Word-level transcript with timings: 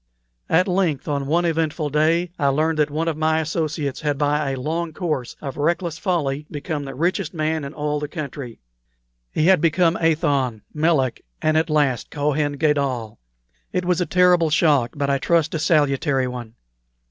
"At 0.49 0.67
length, 0.67 1.07
on 1.07 1.27
one 1.27 1.45
eventful 1.45 1.91
day, 1.91 2.31
I 2.39 2.47
learned 2.47 2.79
that 2.79 2.89
one 2.89 3.07
of 3.07 3.15
my 3.15 3.39
associates 3.39 4.01
had 4.01 4.17
by 4.17 4.49
a 4.49 4.59
long 4.59 4.93
course 4.93 5.35
of 5.41 5.57
reckless 5.57 5.99
folly 5.99 6.47
become 6.49 6.85
the 6.85 6.95
richest 6.95 7.35
man 7.35 7.63
in 7.63 7.71
all 7.75 7.99
the 7.99 8.07
country. 8.07 8.57
He 9.31 9.45
had 9.45 9.61
become 9.61 9.95
Athon, 9.97 10.63
Melek, 10.73 11.23
and 11.39 11.55
at 11.55 11.69
last 11.69 12.09
Kohen 12.09 12.53
Gadol. 12.53 13.19
It 13.71 13.85
was 13.85 14.01
a 14.01 14.07
terrible 14.07 14.49
shock, 14.49 14.93
but 14.95 15.11
I 15.11 15.19
trust 15.19 15.53
a 15.53 15.59
salutary 15.59 16.27
one. 16.27 16.55